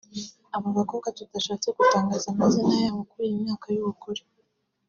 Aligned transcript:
Aba 0.55 0.69
bakobwa 0.77 1.07
tutashatse 1.17 1.67
gutangaza 1.77 2.25
amazina 2.33 2.73
yabo 2.83 3.01
kubera 3.09 3.33
imyaka 3.37 3.65
y’ubukure 3.75 4.23